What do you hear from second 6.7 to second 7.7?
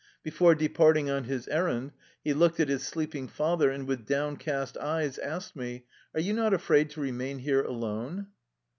to remain here